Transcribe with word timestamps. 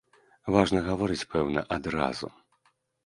Важна 0.53 0.79
гаворыць, 0.87 1.27
пэўна, 1.35 1.65
адразу. 1.77 2.27